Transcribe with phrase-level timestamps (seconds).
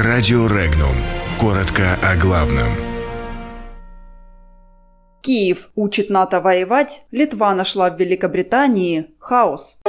[0.00, 0.94] Радио Регнум.
[1.40, 2.68] Коротко о главном.
[5.22, 9.80] Киев учит НАТО воевать, Литва нашла в Великобритании хаос.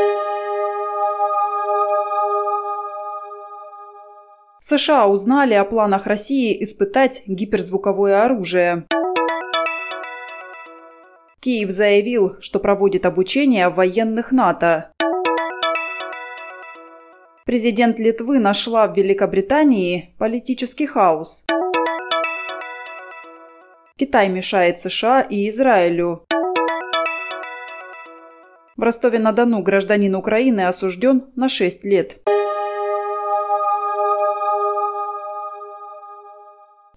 [4.62, 8.88] США узнали о планах России испытать гиперзвуковое оружие.
[11.40, 14.92] Киев заявил, что проводит обучение военных НАТО.
[17.50, 21.46] Президент Литвы нашла в Великобритании политический хаос.
[23.96, 26.28] Китай мешает США и Израилю.
[28.78, 32.18] В Ростове-на-Дону гражданин Украины осужден на 6 лет.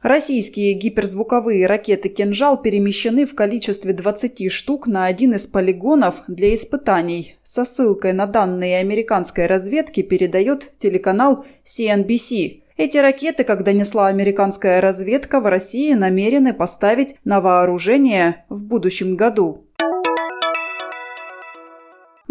[0.03, 7.37] Российские гиперзвуковые ракеты «Кинжал» перемещены в количестве 20 штук на один из полигонов для испытаний.
[7.45, 12.63] Со ссылкой на данные американской разведки передает телеканал CNBC.
[12.77, 19.67] Эти ракеты, как донесла американская разведка, в России намерены поставить на вооружение в будущем году.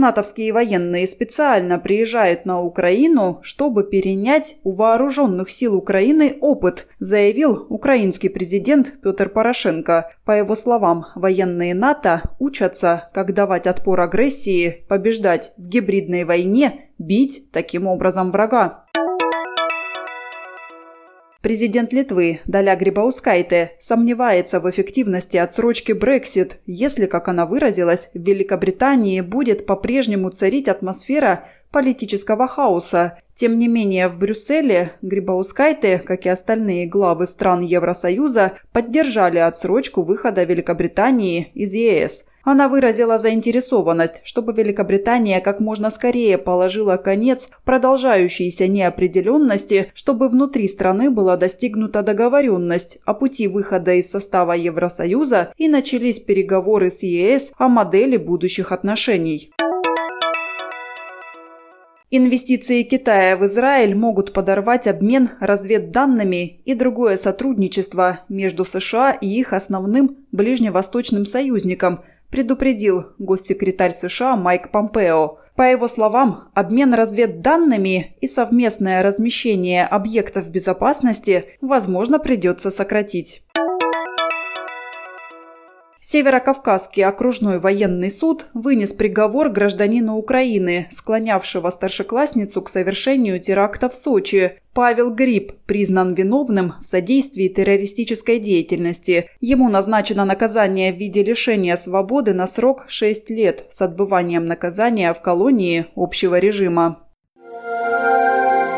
[0.01, 8.31] Натовские военные специально приезжают на Украину, чтобы перенять у вооруженных сил Украины опыт, заявил украинский
[8.31, 10.11] президент Петр Порошенко.
[10.25, 17.51] По его словам, военные НАТО учатся, как давать отпор агрессии, побеждать в гибридной войне, бить
[17.51, 18.85] таким образом врага.
[21.41, 29.21] Президент Литвы Даля Грибаускайте сомневается в эффективности отсрочки Brexit, если, как она выразилась, в Великобритании
[29.21, 33.17] будет по-прежнему царить атмосфера политического хаоса.
[33.33, 40.43] Тем не менее, в Брюсселе Грибаускайте, как и остальные главы стран Евросоюза, поддержали отсрочку выхода
[40.43, 49.91] Великобритании из ЕС– она выразила заинтересованность, чтобы Великобритания как можно скорее положила конец продолжающейся неопределенности,
[49.93, 56.89] чтобы внутри страны была достигнута договоренность о пути выхода из состава Евросоюза и начались переговоры
[56.89, 59.51] с ЕС о модели будущих отношений.
[62.13, 69.53] Инвестиции Китая в Израиль могут подорвать обмен разведданными и другое сотрудничество между США и их
[69.53, 75.37] основным ближневосточным союзником, предупредил госсекретарь США Майк Помпео.
[75.55, 83.43] По его словам, обмен разведданными и совместное размещение объектов безопасности, возможно, придется сократить.
[86.03, 94.57] Северокавказский окружной военный суд вынес приговор гражданину Украины, склонявшего старшеклассницу к совершению теракта в Сочи.
[94.73, 99.29] Павел Гриб признан виновным в содействии террористической деятельности.
[99.41, 105.21] Ему назначено наказание в виде лишения свободы на срок 6 лет с отбыванием наказания в
[105.21, 106.97] колонии общего режима.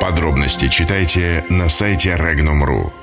[0.01, 3.02] Подробности читайте на сайте Regnum.ru.